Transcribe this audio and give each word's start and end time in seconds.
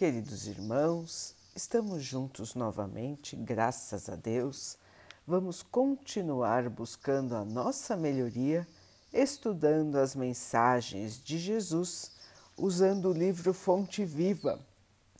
Queridos 0.00 0.46
irmãos, 0.46 1.36
estamos 1.54 2.02
juntos 2.02 2.54
novamente, 2.54 3.36
graças 3.36 4.08
a 4.08 4.16
Deus. 4.16 4.78
Vamos 5.26 5.62
continuar 5.62 6.70
buscando 6.70 7.36
a 7.36 7.44
nossa 7.44 7.98
melhoria, 7.98 8.66
estudando 9.12 9.96
as 9.96 10.16
mensagens 10.16 11.22
de 11.22 11.36
Jesus, 11.36 12.12
usando 12.56 13.10
o 13.10 13.12
livro 13.12 13.52
Fonte 13.52 14.02
Viva 14.02 14.58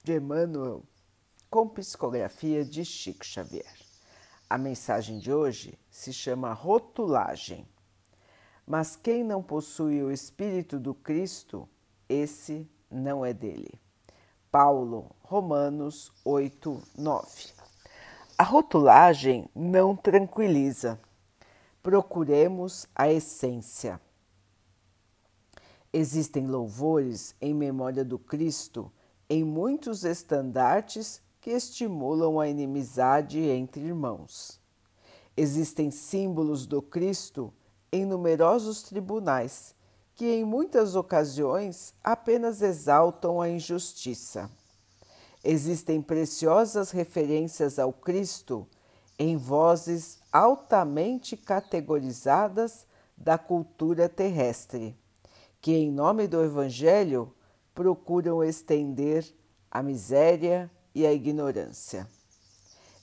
de 0.02 0.16
Emmanuel, 0.16 0.82
com 1.50 1.68
psicografia 1.68 2.64
de 2.64 2.82
Chico 2.82 3.26
Xavier. 3.26 3.76
A 4.48 4.56
mensagem 4.56 5.18
de 5.18 5.30
hoje 5.30 5.78
se 5.90 6.10
chama 6.10 6.54
Rotulagem. 6.54 7.68
Mas 8.66 8.96
quem 8.96 9.22
não 9.22 9.42
possui 9.42 10.02
o 10.02 10.10
Espírito 10.10 10.80
do 10.80 10.94
Cristo, 10.94 11.68
esse 12.08 12.66
não 12.90 13.22
é 13.22 13.34
dele. 13.34 13.78
Paulo, 14.50 15.14
Romanos 15.22 16.10
8, 16.24 16.82
9. 16.98 17.52
A 18.36 18.42
rotulagem 18.42 19.48
não 19.54 19.94
tranquiliza. 19.94 20.98
Procuremos 21.80 22.84
a 22.92 23.08
essência. 23.08 24.00
Existem 25.92 26.48
louvores 26.48 27.36
em 27.40 27.54
memória 27.54 28.04
do 28.04 28.18
Cristo 28.18 28.90
em 29.28 29.44
muitos 29.44 30.02
estandartes 30.02 31.22
que 31.40 31.50
estimulam 31.50 32.40
a 32.40 32.48
inimizade 32.48 33.38
entre 33.38 33.84
irmãos. 33.84 34.60
Existem 35.36 35.92
símbolos 35.92 36.66
do 36.66 36.82
Cristo 36.82 37.54
em 37.92 38.04
numerosos 38.04 38.82
tribunais 38.82 39.76
que 40.14 40.26
em 40.26 40.44
muitas 40.44 40.94
ocasiões 40.94 41.94
apenas 42.04 42.62
exaltam 42.62 43.40
a 43.40 43.48
injustiça. 43.48 44.50
Existem 45.42 46.02
preciosas 46.02 46.90
referências 46.90 47.78
ao 47.78 47.92
Cristo 47.92 48.68
em 49.18 49.36
vozes 49.36 50.18
altamente 50.32 51.36
categorizadas 51.36 52.86
da 53.16 53.36
cultura 53.36 54.08
terrestre, 54.08 54.96
que, 55.60 55.72
em 55.72 55.90
nome 55.90 56.26
do 56.26 56.42
Evangelho, 56.42 57.34
procuram 57.74 58.42
estender 58.42 59.26
a 59.70 59.82
miséria 59.82 60.70
e 60.94 61.06
a 61.06 61.12
ignorância. 61.12 62.08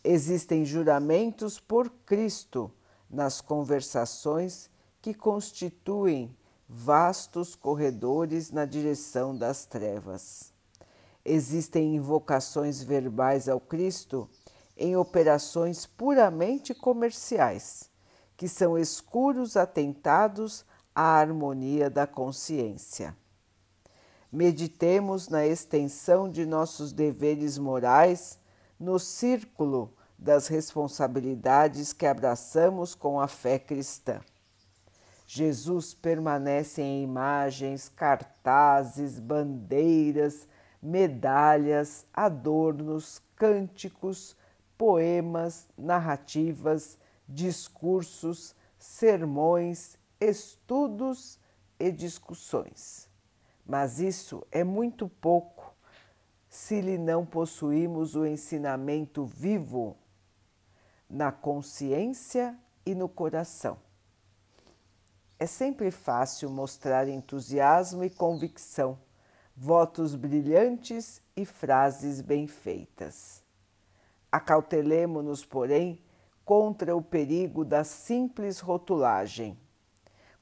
Existem 0.04 0.66
juramentos 0.66 1.60
por 1.60 1.90
Cristo 2.06 2.72
nas 3.10 3.42
conversações 3.42 4.70
que 5.02 5.14
constituem 5.14 6.36
vastos 6.68 7.56
corredores 7.56 8.52
na 8.52 8.66
direção 8.66 9.36
das 9.36 9.66
trevas. 9.66 10.52
Existem 11.24 11.96
invocações 11.96 12.82
verbais 12.82 13.48
ao 13.48 13.60
Cristo 13.60 14.30
em 14.76 14.96
operações 14.96 15.86
puramente 15.86 16.74
comerciais, 16.74 17.90
que 18.36 18.48
são 18.48 18.78
escuros 18.78 19.58
atentados 19.58 20.66
à 20.94 21.18
harmonia 21.18 21.90
da 21.90 22.06
consciência. 22.06 23.16
Meditemos 24.32 25.30
na 25.30 25.48
extensão 25.48 26.30
de 26.30 26.46
nossos 26.46 26.92
deveres 26.92 27.58
morais 27.58 28.40
no 28.80 29.00
círculo 29.00 29.94
das 30.18 30.48
responsabilidades 30.48 31.94
que 31.94 32.06
abraçamos 32.06 32.94
com 32.94 33.20
a 33.20 33.28
fé 33.28 33.58
cristã. 33.58 34.22
Jesus 35.30 35.94
permanece 35.94 36.82
em 36.82 37.04
imagens, 37.04 37.90
cartazes, 37.90 39.20
bandeiras, 39.20 40.48
medalhas, 40.82 42.06
adornos, 42.14 43.22
cânticos, 43.36 44.38
poemas, 44.78 45.68
narrativas, 45.78 46.98
discursos, 47.28 48.56
sermões, 48.80 49.98
estudos 50.18 51.38
e 51.78 51.92
discussões. 51.92 53.10
Mas 53.66 54.00
isso 54.00 54.48
é 54.50 54.64
muito 54.64 55.10
pouco 55.10 55.76
se 56.50 56.80
lhe 56.80 56.98
não 56.98 57.26
possuímos 57.26 58.16
o 58.16 58.26
ensinamento 58.26 59.26
vivo 59.26 59.98
na 61.10 61.34
consciência 61.34 62.58
e 62.86 62.96
no 62.96 63.10
coração. 63.10 63.87
É 65.40 65.46
sempre 65.46 65.92
fácil 65.92 66.50
mostrar 66.50 67.08
entusiasmo 67.08 68.04
e 68.04 68.10
convicção, 68.10 68.98
votos 69.56 70.16
brilhantes 70.16 71.22
e 71.36 71.46
frases 71.46 72.22
bem 72.22 72.48
feitas. 72.48 73.44
Acautelemo-nos, 74.32 75.46
porém, 75.46 76.02
contra 76.44 76.96
o 76.96 77.04
perigo 77.04 77.64
da 77.64 77.84
simples 77.84 78.60
rotulagem. 78.60 79.56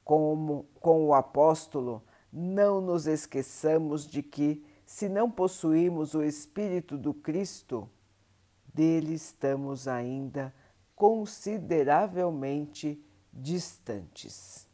Como 0.02 0.64
com 0.80 1.06
o 1.06 1.12
apóstolo, 1.12 2.02
não 2.32 2.80
nos 2.80 3.06
esqueçamos 3.06 4.06
de 4.06 4.22
que, 4.22 4.64
se 4.86 5.10
não 5.10 5.30
possuímos 5.30 6.14
o 6.14 6.22
Espírito 6.22 6.96
do 6.96 7.12
Cristo, 7.12 7.86
dele 8.72 9.12
estamos 9.12 9.86
ainda 9.86 10.54
consideravelmente 10.94 12.98
distantes. 13.30 14.66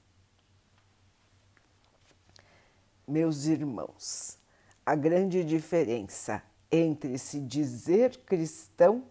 Meus 3.06 3.46
irmãos, 3.46 4.38
a 4.84 4.94
grande 4.94 5.44
diferença 5.44 6.42
entre 6.70 7.18
se 7.18 7.40
dizer 7.40 8.16
cristão 8.24 9.04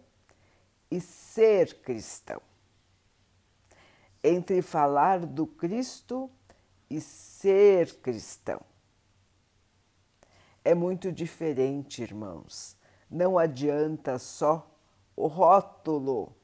e 0.90 1.00
ser 1.00 1.80
cristão, 1.80 2.40
entre 4.22 4.60
falar 4.60 5.24
do 5.24 5.46
Cristo 5.46 6.30
e 6.90 7.00
ser 7.00 7.94
cristão. 8.00 8.60
É 10.64 10.74
muito 10.74 11.10
diferente, 11.10 12.02
irmãos. 12.02 12.76
Não 13.10 13.38
adianta 13.38 14.18
só 14.18 14.70
o 15.16 15.26
rótulo 15.26 16.34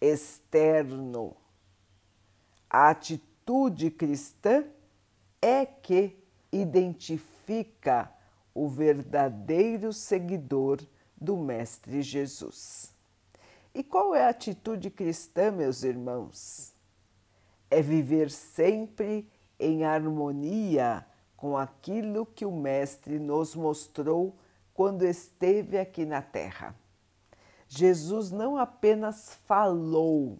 externo. 0.00 1.36
A 2.68 2.90
atitude 2.90 3.90
cristã 3.90 4.64
é 5.40 5.64
que 5.64 6.19
identifica 6.52 8.12
o 8.54 8.68
verdadeiro 8.68 9.92
seguidor 9.92 10.80
do 11.16 11.36
Mestre 11.36 12.02
Jesus. 12.02 12.94
E 13.74 13.84
qual 13.84 14.14
é 14.14 14.24
a 14.24 14.30
atitude 14.30 14.90
cristã, 14.90 15.50
meus 15.50 15.82
irmãos? 15.82 16.72
É 17.70 17.80
viver 17.80 18.30
sempre 18.30 19.30
em 19.58 19.84
harmonia 19.84 21.06
com 21.36 21.56
aquilo 21.56 22.26
que 22.26 22.44
o 22.44 22.50
Mestre 22.50 23.18
nos 23.18 23.54
mostrou 23.54 24.36
quando 24.74 25.06
esteve 25.06 25.78
aqui 25.78 26.04
na 26.04 26.20
Terra. 26.20 26.74
Jesus 27.68 28.32
não 28.32 28.56
apenas 28.56 29.34
falou, 29.46 30.38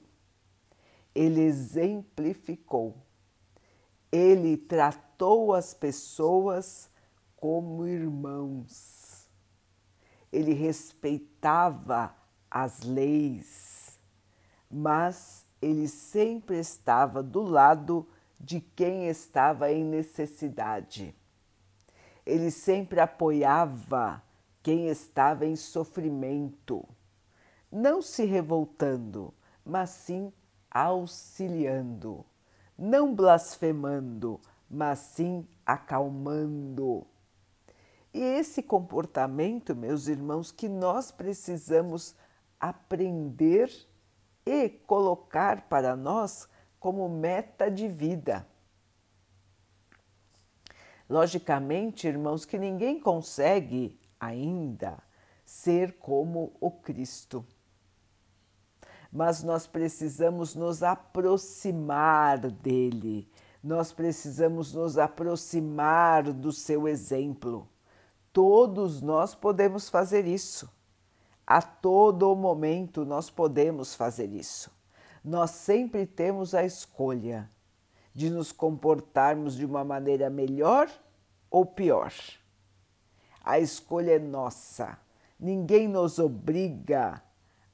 ele 1.14 1.42
exemplificou 1.42 2.96
ele 4.10 4.56
tratou 4.56 5.09
as 5.54 5.74
pessoas 5.74 6.88
como 7.36 7.86
irmãos. 7.86 9.28
Ele 10.32 10.52
respeitava 10.52 12.14
as 12.50 12.82
leis, 12.82 13.98
mas 14.70 15.44
ele 15.60 15.88
sempre 15.88 16.58
estava 16.58 17.22
do 17.22 17.42
lado 17.42 18.06
de 18.38 18.60
quem 18.60 19.08
estava 19.08 19.70
em 19.70 19.84
necessidade. 19.84 21.14
Ele 22.24 22.50
sempre 22.50 23.00
apoiava 23.00 24.22
quem 24.62 24.88
estava 24.88 25.44
em 25.44 25.56
sofrimento, 25.56 26.86
não 27.70 28.00
se 28.00 28.24
revoltando, 28.24 29.34
mas 29.64 29.90
sim 29.90 30.32
auxiliando 30.70 32.24
não 32.80 33.14
blasfemando, 33.14 34.40
mas 34.70 35.00
sim 35.00 35.46
acalmando. 35.66 37.06
E 38.14 38.20
esse 38.20 38.62
comportamento, 38.62 39.74
meus 39.74 40.06
irmãos, 40.06 40.52
que 40.52 40.68
nós 40.68 41.10
precisamos 41.10 42.14
aprender 42.58 43.70
e 44.46 44.68
colocar 44.68 45.68
para 45.68 45.96
nós 45.96 46.48
como 46.78 47.08
meta 47.08 47.70
de 47.70 47.88
vida. 47.88 48.46
Logicamente, 51.08 52.06
irmãos, 52.06 52.44
que 52.44 52.58
ninguém 52.58 53.00
consegue 53.00 53.98
ainda 54.18 55.02
ser 55.44 55.98
como 55.98 56.56
o 56.60 56.70
Cristo 56.70 57.44
mas 59.12 59.42
nós 59.42 59.66
precisamos 59.66 60.54
nos 60.54 60.82
aproximar 60.82 62.38
dele, 62.38 63.28
nós 63.62 63.92
precisamos 63.92 64.72
nos 64.72 64.96
aproximar 64.96 66.32
do 66.32 66.50
seu 66.52 66.88
exemplo. 66.88 67.68
Todos 68.32 69.02
nós 69.02 69.34
podemos 69.34 69.88
fazer 69.88 70.26
isso. 70.26 70.70
A 71.46 71.60
todo 71.60 72.34
momento 72.34 73.04
nós 73.04 73.28
podemos 73.28 73.94
fazer 73.94 74.32
isso. 74.32 74.70
Nós 75.22 75.50
sempre 75.50 76.06
temos 76.06 76.54
a 76.54 76.64
escolha 76.64 77.50
de 78.14 78.30
nos 78.30 78.52
comportarmos 78.52 79.54
de 79.54 79.66
uma 79.66 79.84
maneira 79.84 80.30
melhor 80.30 80.88
ou 81.50 81.66
pior. 81.66 82.12
A 83.44 83.58
escolha 83.58 84.12
é 84.12 84.18
nossa. 84.18 84.98
Ninguém 85.38 85.88
nos 85.88 86.18
obriga 86.18 87.22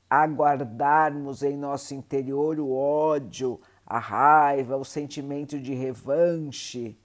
a 0.09 0.25
guardarmos 0.27 1.43
em 1.43 1.57
nosso 1.57 1.95
interior 1.95 2.59
o 2.61 2.73
ódio, 2.73 3.61
a 3.87 3.99
raiva, 3.99 4.77
o 4.77 4.85
sentimento 4.85 5.61
de 5.61 5.73
revanche. 5.73 6.99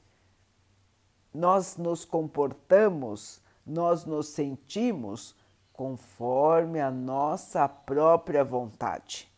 Nós 1.33 1.77
nos 1.77 2.03
comportamos, 2.03 3.39
nós 3.65 4.03
nos 4.05 4.29
sentimos 4.29 5.35
conforme 5.71 6.81
a 6.81 6.89
nossa 6.89 7.69
própria 7.69 8.43
vontade. 8.43 9.31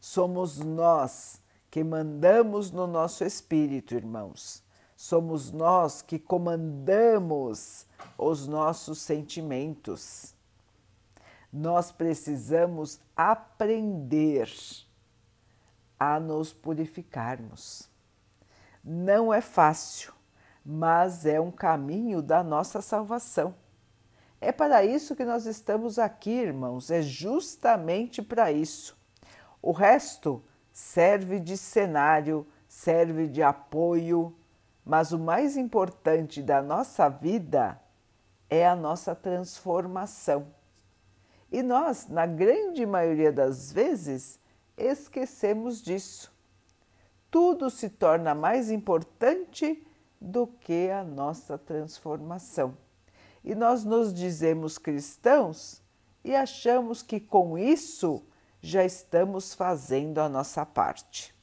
Somos 0.00 0.58
nós 0.58 1.40
que 1.70 1.84
mandamos 1.84 2.70
no 2.70 2.86
nosso 2.86 3.24
espírito, 3.24 3.94
irmãos. 3.94 4.62
Somos 4.96 5.52
nós 5.52 6.02
que 6.02 6.18
comandamos 6.18 7.86
os 8.16 8.46
nossos 8.46 8.98
sentimentos. 8.98 10.34
Nós 11.52 11.92
precisamos 11.92 12.98
aprender 13.16 14.48
a 15.98 16.20
nos 16.20 16.52
purificarmos. 16.52 17.88
Não 18.84 19.32
é 19.32 19.40
fácil, 19.40 20.12
mas 20.64 21.26
é 21.26 21.40
um 21.40 21.50
caminho 21.50 22.22
da 22.22 22.42
nossa 22.42 22.80
salvação. 22.80 23.54
É 24.40 24.52
para 24.52 24.84
isso 24.84 25.16
que 25.16 25.24
nós 25.24 25.46
estamos 25.46 25.98
aqui, 25.98 26.30
irmãos, 26.30 26.90
é 26.90 27.02
justamente 27.02 28.22
para 28.22 28.52
isso. 28.52 28.96
O 29.60 29.72
resto 29.72 30.42
serve 30.72 31.40
de 31.40 31.56
cenário, 31.56 32.46
serve 32.68 33.26
de 33.26 33.42
apoio, 33.42 34.36
mas 34.84 35.12
o 35.12 35.18
mais 35.18 35.56
importante 35.56 36.40
da 36.40 36.62
nossa 36.62 37.08
vida 37.08 37.80
é 38.48 38.66
a 38.66 38.76
nossa 38.76 39.14
transformação. 39.14 40.46
E 41.50 41.62
nós, 41.62 42.08
na 42.08 42.26
grande 42.26 42.86
maioria 42.86 43.32
das 43.32 43.72
vezes, 43.72 44.38
esquecemos 44.78 45.82
disso. 45.82 46.32
Tudo 47.30 47.68
se 47.68 47.90
torna 47.90 48.34
mais 48.34 48.70
importante 48.70 49.86
do 50.20 50.46
que 50.46 50.90
a 50.90 51.04
nossa 51.04 51.58
transformação 51.58 52.76
e 53.48 53.54
nós 53.54 53.82
nos 53.84 54.12
dizemos 54.12 54.76
cristãos 54.76 55.82
e 56.24 56.34
achamos 56.34 57.02
que 57.02 57.18
com 57.18 57.56
isso 57.56 58.22
já 58.60 58.84
estamos 58.84 59.54
fazendo 59.54 60.18
a 60.18 60.28
nossa 60.28 60.66
parte. 60.66 61.34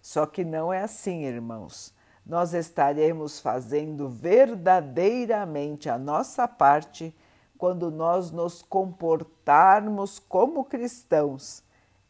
Só 0.00 0.26
que 0.26 0.44
não 0.44 0.72
é 0.72 0.82
assim, 0.82 1.24
irmãos. 1.24 1.94
Nós 2.24 2.54
estaremos 2.54 3.38
fazendo 3.38 4.08
verdadeiramente 4.08 5.88
a 5.88 5.96
nossa 5.96 6.48
parte 6.48 7.14
quando 7.56 7.88
nós 7.90 8.32
nos 8.32 8.60
comportarmos 8.62 10.18
como 10.18 10.64
cristãos 10.64 11.62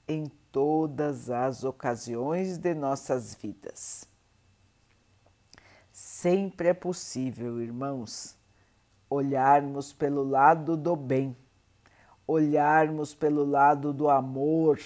em 0.08 0.26
todas 0.52 1.30
as 1.30 1.64
ocasiões 1.64 2.58
de 2.58 2.74
nossas 2.74 3.34
vidas. 3.34 4.08
Sempre 5.92 6.68
é 6.68 6.74
possível, 6.74 7.60
irmãos, 7.60 8.36
olharmos 9.08 9.92
pelo 9.92 10.22
lado 10.22 10.76
do 10.76 10.94
bem, 10.94 11.36
olharmos 12.26 13.14
pelo 13.14 13.44
lado 13.44 13.92
do 13.92 14.08
amor. 14.08 14.80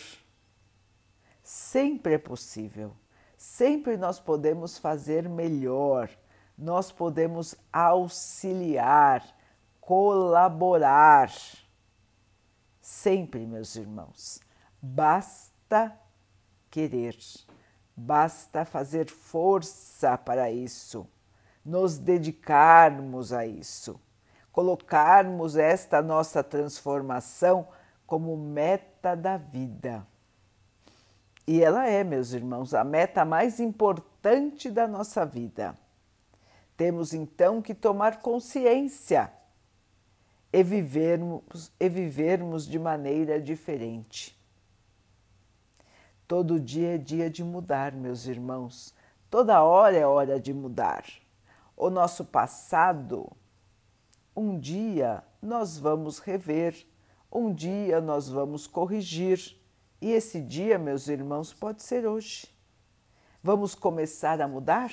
Sempre 1.42 2.14
é 2.14 2.18
possível, 2.18 2.92
sempre 3.36 3.96
nós 3.96 4.20
podemos 4.20 4.78
fazer 4.78 5.28
melhor, 5.28 6.08
nós 6.56 6.92
podemos 6.92 7.54
auxiliar, 7.72 9.24
colaborar. 9.80 11.32
Sempre, 12.80 13.46
meus 13.46 13.74
irmãos, 13.76 14.40
basta 14.80 15.98
querer, 16.70 17.16
basta 17.96 18.64
fazer 18.64 19.08
força 19.08 20.16
para 20.16 20.50
isso, 20.50 21.06
nos 21.64 21.98
dedicarmos 21.98 23.32
a 23.32 23.46
isso 23.46 24.00
colocarmos 24.52 25.56
esta 25.56 26.02
nossa 26.02 26.42
transformação 26.42 27.68
como 28.06 28.36
meta 28.36 29.14
da 29.14 29.36
vida. 29.36 30.06
E 31.46 31.62
ela 31.62 31.86
é, 31.86 32.04
meus 32.04 32.32
irmãos, 32.32 32.74
a 32.74 32.84
meta 32.84 33.24
mais 33.24 33.60
importante 33.60 34.70
da 34.70 34.86
nossa 34.86 35.24
vida. 35.24 35.76
Temos 36.76 37.12
então 37.12 37.60
que 37.60 37.74
tomar 37.74 38.20
consciência 38.20 39.32
e 40.52 40.62
vivermos, 40.62 41.72
e 41.78 41.88
vivermos 41.88 42.66
de 42.66 42.78
maneira 42.78 43.40
diferente. 43.40 44.39
Todo 46.30 46.60
dia 46.60 46.94
é 46.94 46.96
dia 46.96 47.28
de 47.28 47.42
mudar, 47.42 47.90
meus 47.90 48.28
irmãos. 48.28 48.94
Toda 49.28 49.64
hora 49.64 49.96
é 49.96 50.06
hora 50.06 50.38
de 50.38 50.54
mudar. 50.54 51.04
O 51.76 51.90
nosso 51.90 52.24
passado 52.24 53.32
um 54.36 54.56
dia 54.56 55.24
nós 55.42 55.76
vamos 55.76 56.20
rever, 56.20 56.86
um 57.32 57.52
dia 57.52 58.00
nós 58.00 58.28
vamos 58.28 58.68
corrigir, 58.68 59.60
e 60.00 60.12
esse 60.12 60.40
dia, 60.40 60.78
meus 60.78 61.08
irmãos, 61.08 61.52
pode 61.52 61.82
ser 61.82 62.06
hoje. 62.06 62.46
Vamos 63.42 63.74
começar 63.74 64.40
a 64.40 64.46
mudar? 64.46 64.92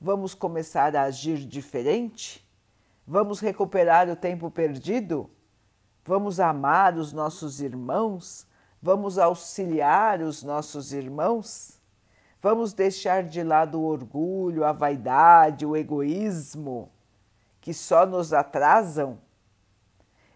Vamos 0.00 0.32
começar 0.32 0.94
a 0.94 1.02
agir 1.02 1.38
diferente? 1.38 2.48
Vamos 3.04 3.40
recuperar 3.40 4.08
o 4.08 4.14
tempo 4.14 4.48
perdido? 4.48 5.28
Vamos 6.04 6.38
amar 6.38 6.96
os 6.96 7.12
nossos 7.12 7.60
irmãos? 7.60 8.46
Vamos 8.82 9.16
auxiliar 9.18 10.20
os 10.20 10.42
nossos 10.42 10.92
irmãos? 10.92 11.80
Vamos 12.42 12.72
deixar 12.72 13.22
de 13.22 13.44
lado 13.44 13.80
o 13.80 13.84
orgulho, 13.84 14.64
a 14.64 14.72
vaidade, 14.72 15.64
o 15.64 15.76
egoísmo? 15.76 16.90
que 17.62 17.72
só 17.72 18.04
nos 18.04 18.32
atrasam 18.32 19.18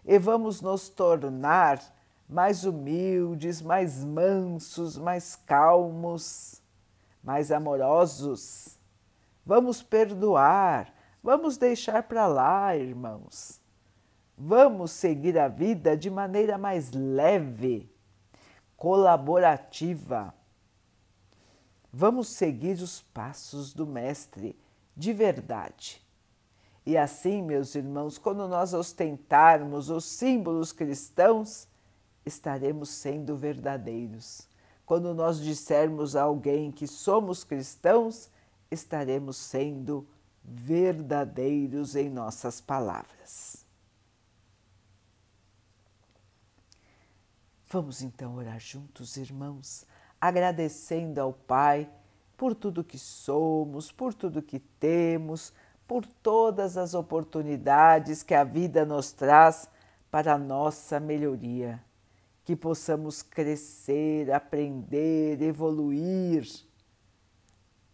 e 0.03 0.17
vamos 0.17 0.61
nos 0.61 0.87
tornar 0.87 1.79
mais 2.27 2.63
humildes, 2.63 3.61
mais 3.61 4.03
mansos, 4.03 4.97
mais 4.97 5.35
calmos, 5.35 6.61
mais 7.21 7.51
amorosos. 7.51 8.79
Vamos 9.45 9.83
perdoar, 9.83 10.93
vamos 11.21 11.57
deixar 11.57 12.03
para 12.03 12.25
lá, 12.27 12.75
irmãos. 12.75 13.59
Vamos 14.37 14.91
seguir 14.91 15.37
a 15.37 15.49
vida 15.49 15.97
de 15.97 16.09
maneira 16.09 16.57
mais 16.57 16.91
leve, 16.91 17.91
colaborativa. 18.77 20.33
Vamos 21.91 22.29
seguir 22.29 22.81
os 22.81 23.01
passos 23.01 23.73
do 23.73 23.85
Mestre 23.85 24.57
de 24.95 25.11
verdade 25.11 26.07
e 26.87 26.97
assim, 26.97 27.41
meus 27.41 27.75
irmãos, 27.75 28.17
quando 28.17 28.47
nós 28.47 28.73
ostentarmos 28.73 29.89
os 29.89 30.05
símbolos 30.05 30.71
cristãos, 30.71 31.67
estaremos 32.25 32.87
sendo 32.87 33.35
verdadeiros. 33.35 34.47
Quando 34.85 35.13
nós 35.13 35.37
dissermos 35.37 36.15
a 36.15 36.21
alguém 36.21 36.71
que 36.71 36.87
somos 36.87 37.43
cristãos, 37.43 38.29
estaremos 38.71 39.35
sendo 39.35 40.07
verdadeiros 40.41 41.93
em 41.93 42.09
nossas 42.09 42.61
palavras. 42.61 43.65
Vamos 47.69 48.01
então 48.01 48.35
orar 48.35 48.59
juntos, 48.59 49.17
irmãos, 49.17 49.85
agradecendo 50.19 51.19
ao 51.19 51.33
Pai 51.33 51.89
por 52.35 52.55
tudo 52.55 52.83
que 52.83 52.97
somos, 52.97 53.91
por 53.91 54.13
tudo 54.13 54.41
que 54.41 54.59
temos 54.59 55.53
por 55.87 56.05
todas 56.05 56.77
as 56.77 56.93
oportunidades 56.93 58.21
que 58.21 58.35
a 58.35 58.43
vida 58.43 58.85
nos 58.85 59.11
traz 59.11 59.69
para 60.11 60.33
a 60.33 60.37
nossa 60.37 60.99
melhoria, 60.99 61.81
que 62.43 62.55
possamos 62.55 63.21
crescer, 63.21 64.31
aprender, 64.31 65.41
evoluir, 65.41 66.45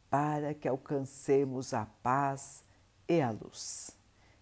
para 0.09 0.53
que 0.53 0.67
alcancemos 0.67 1.73
a 1.73 1.85
paz 2.01 2.63
e 3.07 3.21
a 3.21 3.31
luz. 3.31 3.95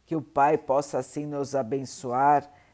Que 0.05 0.15
o 0.15 0.21
Pai 0.21 0.57
possa 0.57 0.99
assim 0.99 1.25
nos 1.25 1.55
abençoar 1.55 2.49